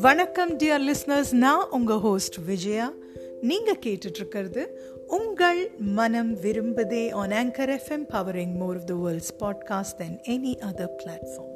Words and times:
வணக்கம் 0.00 0.58
dear 0.58 0.90
listeners 0.90 1.32
நான் 1.32 1.70
உங்க 1.70 1.98
ஹோஸ்ட் 1.98 2.34
விஜயா. 2.46 2.92
நீங்க 3.40 3.76
கேட்டுட்டு 3.86 4.14
இருக்கிறது 4.14 4.80
உங்கள் 5.06 5.70
மனம் 5.78 6.36
விரும்புதே 6.36 7.10
on 7.10 7.30
Anchor 7.30 7.78
FM 7.78 8.04
powering 8.08 8.54
more 8.54 8.76
of 8.76 8.86
the 8.86 8.94
world's 8.94 9.40
podcast 9.40 9.96
then 9.96 10.20
any 10.28 10.54
other 10.58 10.94
platform 11.04 11.50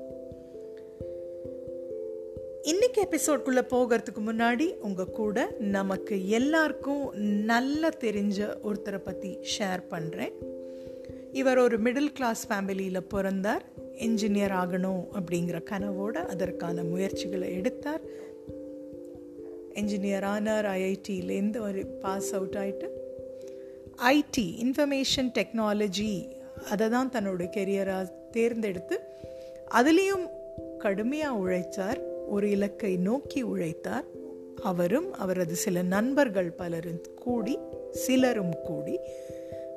இன்னைக்கு 2.63 3.09
எபிசோட்குள்ளே 3.11 3.63
போகிறதுக்கு 3.71 4.21
முன்னாடி 4.27 4.75
உங்கள் 4.81 5.11
கூட 5.11 5.55
நமக்கு 5.59 6.29
எல்லாருக்கும் 6.29 7.13
நல்லா 7.45 7.89
தெரிஞ்ச 7.89 8.57
ஒருத்தரை 8.65 8.99
பற்றி 8.99 9.39
ஷேர் 9.59 9.83
பண்ணுறேன் 9.91 10.33
இவர் 11.33 11.59
ஒரு 11.59 11.83
மிடில் 11.83 12.13
கிளாஸ் 12.13 12.49
ஃபேமிலியில் 12.49 13.01
பிறந்தார். 13.01 13.76
என்ஜினியர் 13.97 14.53
ஆகணும் 14.53 15.05
அப்படிங்கிற 15.13 15.63
கனவோடு 15.71 16.27
அதற்கான 16.27 16.83
முயற்சிகளை 16.83 17.53
எடுத்தார். 17.53 18.01
என்ஜினியர் 19.75 20.23
ஆனார் 20.23 20.65
ஐஐடியிலேருந்து 20.65 21.59
ஒரு 21.59 21.87
பாஸ் 21.87 22.35
அவுட் 22.35 22.55
ஆகிட்டு 22.55 22.89
ஐடி 24.07 24.65
இன்ஃபர்மேஷன் 24.65 25.33
டெக்னாலஜி 25.39 26.33
அதை 26.71 26.89
தான் 26.89 27.11
தன்னோட 27.13 27.49
கெரியராக 27.57 28.11
தேர்ந்தெடுத்து 28.31 29.01
அதுலேயும் 29.71 30.29
கடுமையாக 30.79 31.37
உழைத்தார் 31.37 32.27
ஒரு 32.27 32.51
இலக்கை 32.51 32.97
நோக்கி 32.97 33.43
உழைத்தார். 33.43 34.05
அவரும் 34.63 35.13
அவரது 35.13 35.55
சில 35.55 35.83
நண்பர்கள் 35.83 36.51
பலரும் 36.51 37.01
கூடி 37.15 37.59
சிலரும் 37.91 38.55
கூடி 38.63 38.99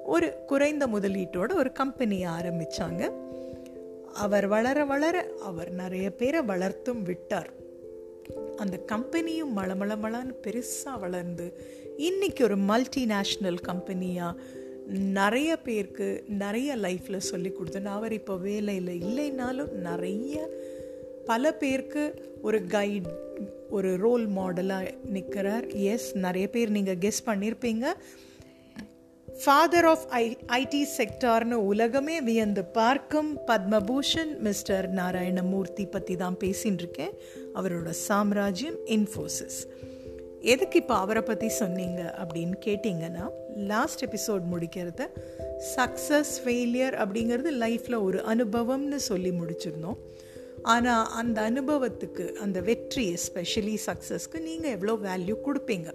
ஒரு 0.04 0.34
குறைந்த 0.46 0.88
முதலீட்டோட 0.88 1.56
ஒரு 1.56 1.72
கம்பெனியை 1.72 2.30
ஆரம்பித்தாங்க 2.30 3.12
அவர் 4.20 4.48
வளர 4.48 4.86
வளர 4.86 5.32
அவர் 5.42 5.72
நிறைய 5.72 6.12
பேரை 6.12 6.42
வளர்த்தும் 6.42 7.02
விட்டார். 7.02 7.50
அந்த 8.56 8.80
கம்பெனியும் 8.92 9.54
மளமளமளன்னு 9.56 10.34
பெருசாக 10.44 11.00
வளர்ந்து 11.00 11.54
இன்னைக்கு 11.98 12.44
ஒரு 12.44 12.58
மல்டிநேஷ்னல் 12.58 13.62
கம்பெனியாக 13.62 14.40
நிறைய 14.90 15.58
பேருக்கு 15.58 16.24
நிறைய 16.28 16.76
லைஃப்பில் 16.76 17.18
சொல்லி 17.18 17.52
கொடுத்து 17.52 17.88
அவர் 17.88 18.14
இப்போ 18.14 18.38
வேலையில் 18.38 19.04
இல்லைனாலும் 19.04 19.72
நிறைய 19.72 20.50
பல 21.26 21.54
பேருக்கு 21.54 22.24
ஒரு 22.42 22.60
கைட் 22.60 23.10
ஒரு 23.70 23.98
ரோல் 23.98 24.28
மாடலாக 24.28 24.94
நிற்கிறார் 25.06 25.68
எஸ் 25.68 26.16
நிறைய 26.16 26.50
பேர் 26.50 26.70
நீங்கள் 26.70 26.98
கெஸ் 26.98 27.26
பண்ணியிருப்பீங்க 27.26 27.96
ஃபாதர் 29.44 29.86
ஆஃப் 29.86 30.06
ஐ 30.10 30.38
ஐடி 30.48 30.82
செக்டார்னு 30.98 31.54
உலகமே 31.54 32.22
வியந்து 32.22 32.64
பார்க்கும் 32.66 33.38
பத்மபூஷன் 33.48 34.38
மிஸ்டர் 34.38 34.94
நாராயணமூர்த்தி 34.94 35.86
பற்றி 35.86 36.16
தான் 36.16 36.38
பேசின்னு 36.40 36.78
இருக்கேன் 36.78 37.14
அவரோட 37.54 37.90
சாம்ராஜ்யம் 37.90 38.78
இன்ஃபோசிஸ் 38.86 39.60
எதுக்கு 40.42 40.80
இப்போ 40.80 40.96
அவரை 40.96 41.22
பற்றி 41.22 41.50
சொன்னீங்க 41.50 42.02
அப்படின்னு 42.22 42.58
கேட்டிங்கன்னா 42.66 43.26
லாஸ்ட் 43.56 44.04
எபிசோட் 44.06 44.44
முடிக்கிறத 44.52 45.08
சக்ஸஸ் 45.76 46.34
ஃபெயிலியர் 46.44 46.98
அப்படிங்கிறது 47.04 47.52
லைஃப்பில் 47.66 48.02
ஒரு 48.02 48.22
அனுபவம்னு 48.28 48.96
சொல்லி 48.96 49.32
முடிச்சிருந்தோம். 49.32 49.98
ஆனால் 50.64 51.08
அந்த 51.12 51.50
அனுபவத்துக்கு 51.50 52.34
அந்த 52.36 52.62
வெற்றி 52.62 53.14
எஸ்பெஷலி 53.14 53.78
சக்ஸஸ்க்கு 53.86 54.40
நீங்கள் 54.42 54.72
எவ்வளோ 54.72 54.94
வேல்யூ 55.10 55.36
கொடுப்பீங்க? 55.48 55.90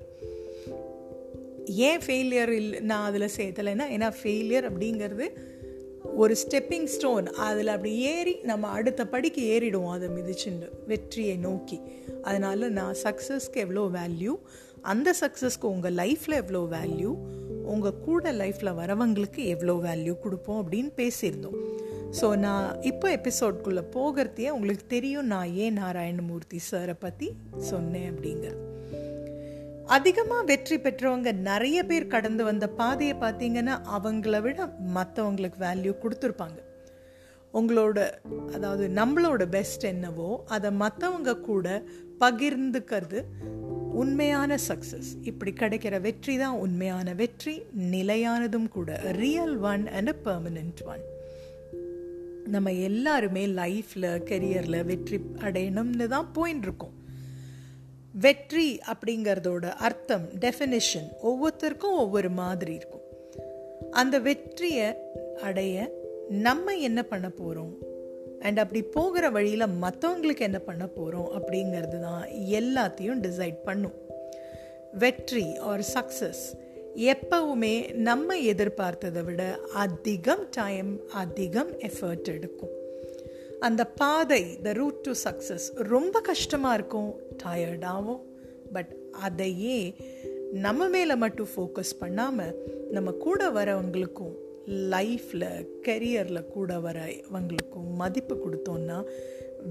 ஏன் 1.66 2.00
ஃபெயிலியர் 2.06 2.48
இல்லை 2.48 2.80
நான் 2.80 3.04
அதில் 3.04 3.30
சேர்த்தலைன்னா 3.36 3.86
ஏன்னா 3.90 4.12
ஃபெயிலியர் 4.22 4.72
அப்படிங்கிறது 4.72 5.28
ஒரு 6.16 6.36
ஸ்டெப்பிங் 6.48 6.84
ஸ்டோன் 6.84 7.32
அதில் 7.32 7.66
அப்படி 7.66 7.98
ஏறி 7.98 8.38
நம்ம 8.42 8.68
அடுத்த 8.68 9.06
படிக்கு 9.06 9.42
ஏறிடுவோம். 9.42 9.90
அதை 9.90 10.08
மிதிச்சுண்டு 10.08 10.68
வெற்றியை 10.86 11.36
நோக்கி. 11.36 11.80
அதனால் 12.22 12.70
நான் 12.70 12.94
சக்ஸஸ்க்கு 13.02 13.54
எவ்வளோ 13.54 13.90
வேல்யூ 13.92 14.34
அந்த 14.80 15.14
சக்ஸஸ்க்கு 15.20 15.62
உங்கள் 15.62 15.94
லைஃப்பில் 15.94 16.36
எவ்வளோ 16.36 16.66
வேல்யூ 16.70 17.14
உங்கள் 17.64 17.98
கூட 17.98 18.32
லைஃப்பில் 18.32 18.76
வரவங்களுக்கு 18.76 19.44
எவ்வளோ 19.44 19.80
வேல்யூ 19.84 20.18
கொடுப்போம் 20.18 20.66
அப்படின்னு 20.66 20.90
பேசியிருந்தோம். 20.96 21.56
ஸோ 22.20 22.36
நான் 22.36 22.80
இப்போ 22.80 23.16
எபிசோட்குள்ளே 23.16 23.84
போகிறதையே 23.94 24.48
உங்களுக்கு 24.48 24.86
தெரியும். 24.86 25.26
நான் 25.26 25.52
ஏன் 25.52 25.78
நாராயணமூர்த்தி 25.78 26.58
சாரை 26.70 26.94
பற்றி 26.98 27.32
சொன்னேன் 27.56 28.14
அப்படிங்கிறது 28.14 28.73
அதிகமாக 29.86 30.42
வெற்றி 30.42 30.76
பெற்றவங்க 30.76 31.32
நிறைய 31.32 31.84
பேர் 31.84 32.06
கடந்து 32.06 32.44
வந்த 32.44 32.68
பாதையை 32.68 33.16
பார்த்தீங்கன்னா 33.16 33.80
அவங்கள 33.92 34.40
விட 34.40 34.74
மற்றவங்களுக்கு 34.94 35.58
வேல்யூ 35.58 35.94
கொடுத்துருப்பாங்க. 36.02 36.58
உங்களோட 37.54 38.12
அதாவது 38.52 38.88
நம்மளோட 38.88 39.44
பெஸ்ட் 39.44 39.82
என்னவோ 39.82 40.44
அதை 40.46 40.70
மற்றவங்க 40.70 41.40
கூட 41.40 41.82
பகிர்ந்துக்கிறது 42.20 43.22
உண்மையான 43.92 44.58
சக்ஸஸ் 44.68 45.10
இப்படி 45.22 45.52
கிடைக்கிற 45.52 46.00
வெற்றி 46.00 46.38
தான் 46.38 46.58
உண்மையான 46.58 47.14
வெற்றி 47.14 47.62
நிலையானதும் 47.78 48.68
கூட 48.68 49.00
real 49.02 49.56
one 49.56 49.88
and 49.88 50.08
a 50.08 50.14
permanent 50.24 50.82
one 50.84 51.00
நம்ம 52.44 52.72
எல்லாருமே 52.72 53.46
லைஃப்பில் 53.46 54.22
கெரியரில் 54.22 54.84
வெற்றி 54.84 55.20
அடையணும்னு 55.38 56.06
தான் 56.06 56.30
போயின்னு 56.34 56.62
இருக்கோம் 56.62 57.02
வெற்றி 58.20 58.80
அப்படிங்கிறதோட 58.86 59.68
அர்த்தம் 59.68 60.26
டெஃபினிஷன் 60.40 61.06
ஒவ்வொருத்தருக்கும் 61.22 61.96
ஒவ்வொரு 61.96 62.30
மாதிரி 62.30 62.74
இருக்கும். 62.74 63.02
அந்த 63.90 64.18
வெற்றியை 64.18 64.94
அடைய 65.42 65.90
நம்ம 66.28 66.74
என்ன 66.74 67.02
பண்ண 67.02 67.28
போகிறோம் 67.28 67.72
அண்ட் 68.40 68.58
அப்படி 68.58 68.82
போகிற 68.82 69.30
வழியில் 69.30 69.74
மற்றவங்களுக்கு 69.82 70.40
என்ன 70.40 70.58
பண்ண 70.58 70.86
போகிறோம் 70.86 71.30
அப்படிங்கிறது 71.38 72.00
தான் 72.00 72.24
எல்லாத்தையும் 72.60 73.20
டிசைட் 73.20 73.58
பண்ணும். 73.64 73.96
வெற்றி 74.92 75.56
ஆர் 75.56 75.84
சக்ஸஸ் 75.94 76.44
எப்பவுமே 76.96 77.94
நம்ம 77.94 78.36
எதிர்பார்த்ததை 78.36 79.24
விட 79.24 79.58
அதிகம் 79.72 80.48
டைம் 80.50 81.00
அதிகம் 81.08 81.72
எஃபர்ட் 81.78 82.28
எடுக்கும். 82.28 82.74
அந்த 83.60 83.86
பாதை 83.86 84.60
த 84.62 84.72
ரூட் 84.72 85.00
டு 85.00 85.12
சக்ஸஸ் 85.24 85.74
ரொம்ப 85.74 86.20
கஷ்டமாக 86.20 86.74
இருக்கும் 86.74 87.14
டயர்டாகவும் 87.42 88.22
பட் 88.72 88.96
அதையே 89.12 89.96
நம்ம 90.52 90.88
மேலே 90.88 91.14
மட்டும் 91.14 91.48
ஃபோக்கஸ் 91.56 91.94
பண்ணாமல் 91.98 92.56
நம்ம 92.90 93.10
கூட 93.10 93.50
வரவங்களுக்கும் 93.50 94.34
லைஃப்பில் 94.68 95.66
கெரியரில் 95.82 96.46
கூட 96.46 96.78
வரவங்களுக்கும் 96.78 97.94
மதிப்பு 97.94 98.34
கொடுத்தோன்னா 98.34 99.04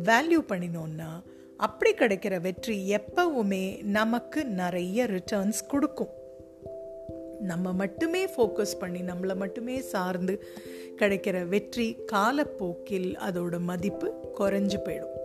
வேல்யூ 0.03 0.39
பண்ணினோன்னா 0.47 1.21
அப்படி 1.57 1.93
கிடைக்கிற 1.93 2.41
வெற்றி 2.41 2.95
எப்பவுமே 2.95 3.83
நமக்கு 3.83 4.45
நிறைய 4.45 5.05
ரிட்டர்ன்ஸ் 5.05 5.67
கொடுக்கும். 5.67 6.09
நம்ம 7.43 7.73
மட்டுமே 7.81 8.21
ஃபோக்கஸ் 8.25 8.79
பண்ணி 8.79 9.01
நம்மளை 9.01 9.35
மட்டுமே 9.35 9.75
சார்ந்து 9.93 10.35
கிடைக்கிற 10.99 11.37
வெற்றி 11.47 11.87
காலப்போக்கில் 12.11 13.09
அதோட 13.27 13.59
மதிப்பு 13.59 14.07
குறைஞ்சு 14.39 14.79
போயிடும். 14.85 15.15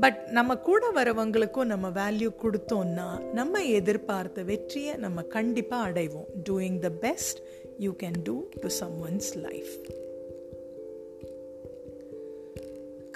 பட் 0.00 0.20
நம்ம 0.30 0.56
கூட 0.68 0.90
வரவங்களுக்கும் 0.94 1.70
நம்ம 1.72 1.88
வேல்யூ 1.90 2.30
கொடுத்தோம்னா 2.42 3.08
நம்ம 3.32 3.64
எதிர்பார்த்த 3.78 4.42
வெற்றியை 4.42 4.94
நம்ம 4.96 5.22
கண்டிப்பாக 5.36 5.88
அடைவோம். 5.88 6.30
Doing 6.48 6.78
the 6.78 6.90
best 7.06 7.40
you 7.78 7.92
can 8.02 8.22
do 8.24 8.36
to 8.60 8.68
someone's 9.08 9.32
life 9.48 9.74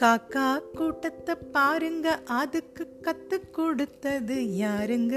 காக்கா 0.02 0.48
கூட்டத்தை 0.74 1.34
பாருங்க 1.52 2.08
அதுக்கு 2.40 2.84
கத்து 3.02 3.36
கொடுத்தது 3.50 4.36
யாருங்க? 4.64 5.16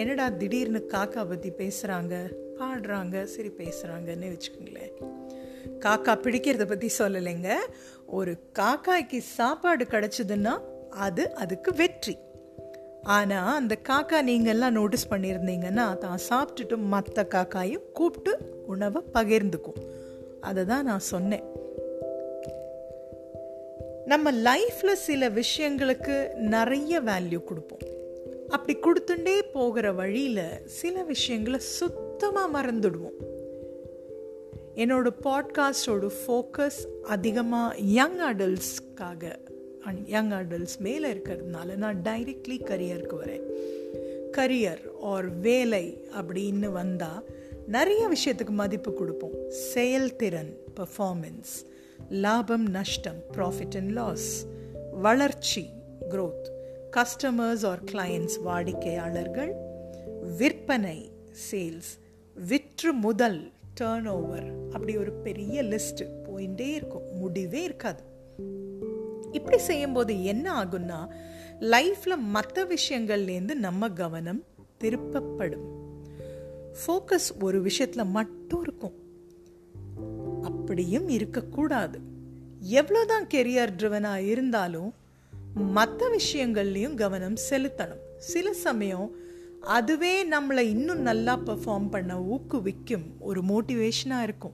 என்னடா 0.00 0.28
திடீர்னு 0.28 0.80
காக்கா 0.94 1.22
பற்றி 1.28 1.50
பேசுகிறாங்க 1.58 2.14
பாடுறாங்க. 2.58 3.22
சரி 3.22 3.50
பேசுகிறாங்கன்னு 3.58 4.30
வச்சுக்கோங்களேன். 4.32 4.92
காக்கா 5.84 6.12
பிடிக்கிறத 6.24 6.64
பற்றி 6.64 6.88
சொல்லலைங்க. 6.98 7.50
ஒரு 8.06 8.32
காக்காய்க்கு 8.58 9.18
சாப்பாடு 9.18 9.84
கிடச்சிதுன்னா 9.84 10.54
அது 10.90 11.34
அதுக்கு 11.34 11.72
வெற்றி. 11.72 12.18
ஆனால் 13.02 13.56
அந்த 13.56 13.74
காக்கா 13.88 14.20
நீங்கள்லாம் 14.30 14.76
நோட்டீஸ் 14.78 15.10
பண்ணியிருந்தீங்கன்னா 15.10 15.86
தான் 15.98 16.22
சாப்பிட்டுட்டு 16.30 16.76
மற்ற 16.94 17.26
காக்காயும் 17.34 17.86
கூப்பிட்டு 17.92 18.34
உணவை 18.66 19.02
பகிர்ந்துக்கும். 19.14 19.82
அதை 20.40 20.64
தான் 20.64 20.84
நான் 20.84 21.08
சொன்னேன். 21.12 21.44
நம்ம 24.04 24.32
லைஃப்பில் 24.48 25.02
சில 25.08 25.28
விஷயங்களுக்கு 25.42 26.16
நிறைய 26.54 27.00
வேல்யூ 27.00 27.44
கொடுப்போம். 27.44 27.95
அப்படி 28.48 28.78
கொடுத்துட்டே 28.78 29.42
போகிற 29.52 29.92
வழியில் 29.92 30.66
சில 30.66 31.02
விஷயங்களை 31.02 31.58
சுத்தமாக 31.58 32.62
மறந்துடுவோம். 32.62 33.18
என்னோட 34.74 35.10
பாட்காஸ்டோட 35.24 36.10
ஃபோக்கஸ் 36.26 37.02
அதிகமாக 37.02 37.76
யங் 37.76 38.18
அடல்ட்ஸ்க்காக 38.18 39.36
அண்ட் 39.80 40.08
யங் 40.08 40.30
அடல்ட்ஸ் 40.30 40.78
மேலே 40.78 41.12
இருக்கிறதுனால 41.12 41.76
நான் 41.76 42.02
டைரெக்ட்லி 42.02 42.62
கரியருக்கு 42.62 43.14
வரேன். 43.24 43.42
கரியர் 44.32 44.80
ஆர் 45.00 45.38
வேலை 45.38 46.04
அப்படின்னு 46.20 46.66
வந்தால் 46.66 47.24
நிறைய 47.66 48.08
விஷயத்துக்கு 48.08 48.50
மதிப்பு 48.50 48.94
கொடுப்போம். 48.94 49.50
செயல்திறன் 49.50 50.56
பர்ஃபார்மென்ஸ் 50.76 51.66
லாபம் 52.10 52.66
நஷ்டம் 52.66 53.22
ப்ராஃபிட் 53.32 53.76
அண்ட் 53.76 53.90
லாஸ் 53.90 54.46
வளர்ச்சி 54.92 55.68
க்ரோத் 56.10 56.54
கஸ்டமர்ஸ் 56.92 57.66
ஆர் 57.66 57.84
கிளையண்ட்ஸ் 57.84 58.42
வாடிக்கையாளர்கள் 58.42 59.54
விற்பனை 60.36 61.10
சேல்ஸ் 61.50 61.98
விற்று 62.46 62.92
முதல் 62.92 63.52
டேர்ன் 63.80 64.06
ஓவர் 64.06 64.52
அப்படி 64.70 64.96
ஒரு 64.96 65.12
பெரிய 65.12 65.62
லிஸ்ட் 65.62 66.06
போயிட்டே 66.24 66.72
இருக்கும். 66.72 67.16
முடிவே 67.16 67.62
இருக்காது. 67.62 68.02
இப்படி 69.32 69.58
செய்யும்போது 69.58 70.24
என்ன 70.24 70.64
ஆகும்னா 70.64 71.08
லைஃப்ல 71.60 72.16
மற்ற 72.18 72.66
விஷயங்கள்லேருந்து 72.66 73.54
நம்ம 73.54 73.88
கவனம் 73.88 74.44
திருப்பப்படும். 74.80 75.66
ஃபோக்கஸ் 76.86 77.42
ஒரு 77.42 77.62
விஷயத்துல 77.62 78.06
மட்டும் 78.06 78.62
இருக்கும். 78.62 78.94
அப்படியும் 80.42 81.08
இருக்கக்கூடாது. 81.08 81.98
எவ்வளோதான் 82.70 83.28
கெரியர் 83.34 83.74
ட்ரிவனாக 83.78 84.16
இருந்தாலும் 84.16 84.94
மற்ற 85.58 86.16
விஷயங்கள்லையும் 86.16 86.94
கவனம் 86.94 87.34
செலுத்தணும். 87.50 88.02
சில 88.18 88.52
சமயம் 88.52 89.16
அதுவே 89.60 90.24
நம்மளை 90.24 90.58
இன்னும் 90.58 91.00
நல்லா 91.00 91.40
பெர்ஃபார்ம் 91.46 91.90
பண்ண 91.90 92.18
ஊக்குவிக்கும் 92.18 93.04
ஒரு 93.20 93.40
மோட்டிவேஷனாக 93.40 94.22
இருக்கும். 94.22 94.52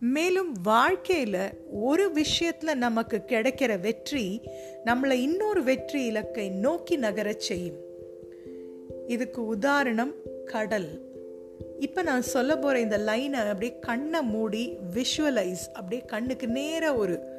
மேலும் 0.00 0.52
வாழ்க்கையில் 0.62 1.50
ஒரு 1.72 2.12
விஷயத்தில் 2.12 2.78
நமக்கு 2.78 3.22
கிடைக்கிற 3.26 3.80
வெற்றி 3.80 4.40
நம்மளை 4.84 5.10
இன்னொரு 5.10 5.62
வெற்றி 5.62 6.06
இலக்கை 6.06 6.48
நோக்கி 6.48 6.96
நகரச் 6.96 7.40
செய்யும். 7.40 7.76
இதுக்கு 9.06 9.46
உதாரணம் 9.46 10.14
கடல். 10.44 11.06
இப்போ 11.78 12.02
நான் 12.02 12.22
சொல்ல 12.22 12.56
போகிற 12.56 12.80
இந்த 12.80 12.98
லைனை 12.98 13.32
அப்படியே 13.32 13.78
கண்ணை 13.78 14.22
மூடி 14.22 14.76
விஷுவலைஸ் 14.94 15.72
அப்படியே 15.72 16.02
கண்ணுக்கு 16.06 16.48
நேராக 16.48 16.96
ஒரு 16.96 17.36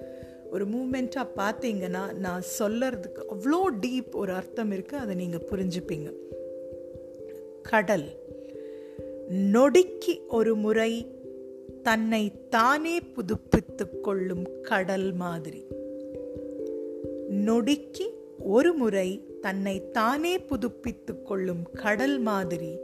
ஒரு 0.49 0.65
மூமெண்ட்டாக 0.67 1.27
பார்த்தீங்கன்னா 1.35 2.13
நான் 2.13 2.43
சொல்லறதுக்கு 2.59 3.21
அவ்வளோ 3.29 3.59
டீப் 3.81 4.11
ஒரு 4.11 4.33
அர்த்தம் 4.33 4.71
இருக்குது 4.71 5.01
அதை 5.03 5.15
நீங்கள் 5.15 5.47
புரிஞ்சுப்பீங்க. 5.51 6.13
கடல். 7.63 8.07
நொடிக்கு 9.29 10.25
ஒரு 10.27 10.55
முறை 10.55 11.07
தன்னை 11.83 12.31
தானே 12.49 12.99
புதுப்பித்து 12.99 13.99
கொள்ளும் 13.99 14.61
கடல் 14.61 15.13
மாதிரி. 15.13 15.65
நொடிக்கு 17.29 18.07
ஒரு 18.39 18.73
முறை 18.73 19.23
தன்னை 19.41 19.91
தானே 19.91 20.39
புதுப்பித்து 20.39 21.21
கொள்ளும் 21.21 21.63
கடல் 21.73 22.19
மாதிரி 22.19 22.77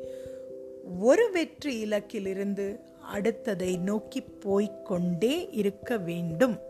ஒரு 0.99 1.31
வெற்றி 1.31 1.83
இலக்கிலிருந்து 1.85 2.79
அடுத்ததை 3.15 3.79
நோக்கி 3.79 4.21
போய்கொண்டே 4.21 5.47
இருக்க 5.51 5.97
வேண்டும். 5.97 6.64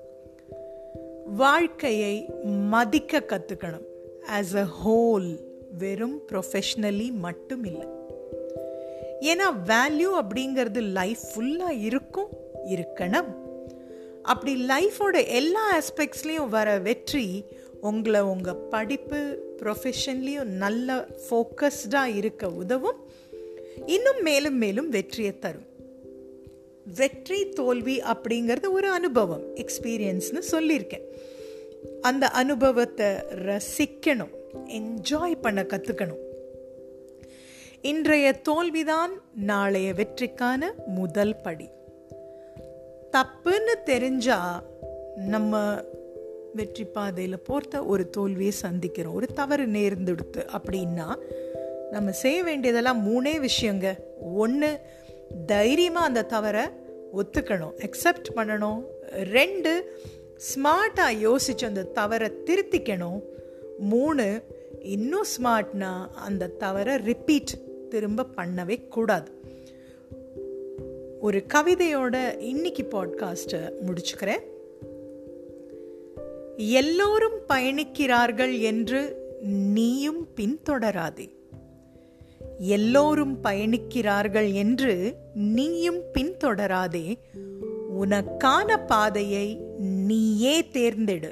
வாழ்க்கையை 1.26 2.30
மதிக்க 2.44 3.20
கற்றுக்கணும் 3.20 3.86
ஆஸ் 4.28 4.56
அ 4.56 4.68
ஹோல் 4.86 5.40
வெறும் 5.78 6.22
ப்ரொஃபஷ்னலி 6.32 7.12
மட்டும் 7.12 7.64
இல்லை 7.64 7.88
ஏன்னா 9.20 9.54
வேல்யூ 9.66 10.08
அப்படிங்கிறது 10.22 10.82
லைஃப் 10.82 11.20
ஃபுல்லாக 11.36 11.84
இருக்கும் 11.84 12.28
இருக்கணும். 12.66 13.34
அப்படி 14.24 14.66
லைஃபோட 14.68 15.28
எல்லா 15.28 15.82
ஆஸ்பெக்ட்ஸ்லேயும் 15.82 16.50
வர 16.50 16.78
வெற்றி 16.78 17.46
உங்களை 17.82 18.22
உங்கள் 18.22 18.56
படிப்பு 18.56 19.40
ப்ரொஃபஷன்லேயும் 19.62 20.44
நல்ல 20.44 21.08
ஃபோக்கஸ்டாக 21.30 22.16
இருக்க 22.16 22.48
உதவும். 22.48 23.04
இன்னும் 23.86 24.22
மேலும் 24.22 24.58
மேலும் 24.58 24.90
வெற்றியை 24.90 25.40
தரும். 25.40 25.66
வெற்றி 26.94 27.50
தோல்வி 27.50 28.00
அப்படிங்கிறது 28.00 28.72
ஒரு 28.72 28.90
அனுபவம் 28.90 29.56
எக்ஸ்பீரியன்ஸ்னு 29.56 30.42
சொல்லியிருக்கேன். 30.52 31.06
அந்த 32.02 32.28
அனுபவத்தை 32.28 33.06
ரசிக்கணும் 33.50 34.34
என்ஜாய் 34.66 35.42
பண்ண 35.42 35.64
கற்றுக்கணும் 35.64 36.24
இன்றைய 37.82 38.42
தோல்விதான் 38.42 39.12
நாளைய 39.36 39.94
வெற்றிக்கான 39.94 40.64
முதல் 40.86 41.42
படி. 41.42 41.70
தப்புன்னு 43.12 43.84
தெரிஞ்சா 43.86 44.64
நம்ம 45.16 45.82
வெற்றி 46.54 46.84
பாதையில் 46.84 47.40
போர்த்த 47.40 47.84
ஒரு 47.84 48.10
தோல்வியை 48.10 48.54
சந்திக்கிறோம் 48.62 49.14
ஒரு 49.14 49.28
தவறு 49.28 49.66
நேர்ந்துடுத்து 49.66 50.38
அப்படின்னா 50.38 51.16
நம்ம 51.92 52.12
செய்ய 52.12 52.44
வேண்டியதெல்லாம் 52.44 53.02
மூணே 53.08 53.48
விஷயங்க. 53.48 53.98
ஒன்று 54.36 54.80
தைரியமாக 55.46 56.06
அந்த 56.06 56.24
தவறை 56.24 56.64
ஒத்துக்கணும் 57.14 57.74
அக்செப்ட் 57.78 58.30
பண்ணணும். 58.36 58.84
ரெண்டு 59.12 60.02
ஸ்மார்ட்டாக 60.36 61.36
யோசிச்சு 61.36 61.66
அந்த 61.66 61.84
தவறை 61.84 62.30
திருத்திக்கணும். 62.46 63.22
மூணு 63.80 64.44
இன்னும் 64.80 65.26
ஸ்மார்ட்னா 65.38 66.08
அந்த 66.16 66.48
தவறை 66.48 66.96
ரிப்பீட் 66.96 67.58
திரும்ப 67.90 68.26
பண்ணவே 68.36 68.88
கூடாது. 68.88 69.32
ஒரு 71.20 71.44
கவிதையோட 71.54 72.40
இன்னைக்கு 72.40 72.88
பாட்காஸ்ட்டை 72.92 73.72
முடிச்சுக்கிறேன். 73.86 74.42
எல்லோரும் 76.58 77.40
பயணிக்கிறார்கள் 77.50 78.60
என்று 78.60 79.24
நீயும் 79.74 80.28
பின்தொடராதே. 80.36 81.30
எல்லோரும் 82.60 83.44
பயணிக்கிறார்கள் 83.44 84.54
என்று 84.54 85.16
நீயும் 85.34 86.02
பின்தொடராதே. 86.14 87.18
உனக்கான 88.02 88.86
பாதையை 88.86 89.56
நீயே 89.78 90.62
தேர்ந்தெடு. 90.62 91.32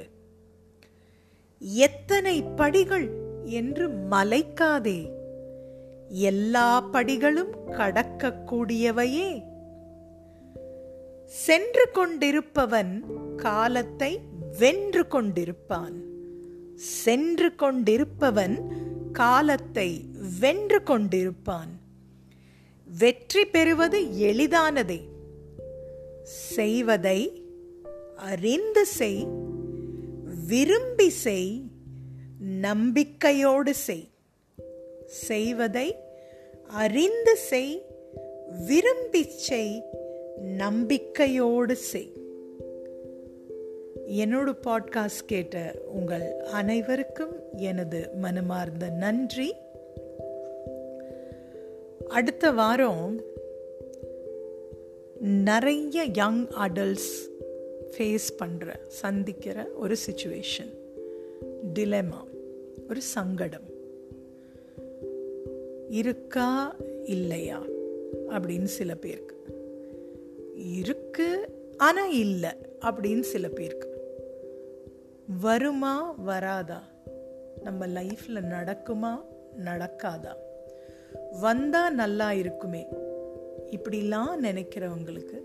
எத்தனை 1.58 2.42
படிகள் 2.42 3.10
என்று 3.44 3.88
மலைக்காதே. 3.88 5.10
எல்லா 6.08 6.88
படிகளும் 6.92 7.52
கடக்கக்கூடியவையே. 7.70 9.42
சென்று 11.26 11.88
கொண்டிருப்பவன் 11.94 13.02
காலத்தை 13.36 14.20
வென்று 14.58 15.06
கொண்டிருப்பான். 15.10 16.02
சென்று 16.74 17.54
கொண்டிருப்பவன் 17.54 18.58
காலத்தை 19.14 20.04
வென்று 20.40 20.82
கொண்டிருப்பான். 20.82 21.72
வெற்றி 22.98 23.44
பெறுவது 23.44 23.98
எளிதானதே. 24.18 25.00
செய்வதை 26.22 27.42
அறிந்து 28.16 28.86
செய் 28.86 29.26
விரும்பி 30.46 31.08
செய் 31.08 31.62
நம்பிக்கையோடு 32.40 33.74
செய். 33.74 34.08
செய்வதை 35.06 35.96
அறிந்து 36.68 37.36
செய் 37.36 37.86
விரும்பி 38.66 39.22
செய் 39.22 39.82
நம்பிக்கையோடு 40.38 41.76
செய். 41.76 42.12
என்னோட 44.08 44.54
பாட்காஸ்ட் 44.64 45.26
கேட்ட 45.26 45.74
உங்கள் 45.86 46.40
அனைவருக்கும் 46.40 47.36
எனது 47.56 48.10
மனமார்ந்த 48.14 48.88
நன்றி. 48.88 49.54
அடுத்த 52.08 52.50
வாரம் 52.50 53.20
நிறைய 55.20 56.04
யங் 56.04 56.46
அடல்ட்ஸ் 56.46 57.28
ஃபேஸ் 57.90 58.34
பண்ணுற 58.38 58.74
சந்திக்கிற 58.86 59.64
ஒரு 59.64 59.96
சுச்சுவேஷன் 60.06 60.72
டிலெமா 61.74 62.24
ஒரு 62.90 63.02
சங்கடம். 63.02 63.72
இருக்கா 65.88 66.76
இல்லையா 67.04 67.62
அப்படின்னு 68.28 68.64
சில 68.64 68.94
பேருக்கு. 68.94 69.36
இருக்கு 70.56 71.48
ஆனால் 71.76 72.12
இல்லை 72.12 72.50
அப்படின்னு 72.80 73.20
சில 73.20 73.48
பேருக்கு. 73.48 73.93
வருமா 75.26 76.14
வராதா? 76.18 76.82
நம்ம 77.62 77.86
லைஃப்பில் 77.86 78.42
நடக்குமா 78.42 79.24
நடக்காதா? 79.64 80.36
வந்தால் 81.40 81.94
நல்லா 81.94 82.32
இருக்குமே. 82.32 82.86
இப்படிலாம் 83.70 84.34
நினைக்கிறவங்களுக்கு 84.42 85.38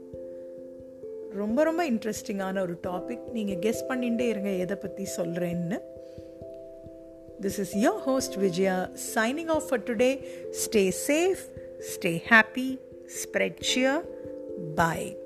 ரொம்ப 1.29 1.63
ரொம்ப 1.63 1.89
இன்ட்ரெஸ்டிங்கான 1.89 2.59
ஒரு 2.59 2.77
டாபிக் 2.87 3.31
நீங்கள் 3.31 3.55
கெஸ் 3.55 3.91
பண்ணிகிட்டே 3.91 4.27
இருங்க 4.27 4.49
எதை 4.49 4.77
பற்றி 4.77 5.07
சொல்கிறேன்னு 5.17 5.79
this 7.41 7.59
is 7.59 7.77
your 7.77 7.99
host 7.99 8.35
Vijaya 8.35 8.89
signing 9.15 9.47
off 9.47 9.67
for 9.69 9.83
today 9.83 10.23
stay 10.51 10.93
safe 11.07 11.43
stay 11.79 12.21
happy 12.29 12.79
spread 13.07 13.61
cheer 13.75 14.01
bye 14.75 15.17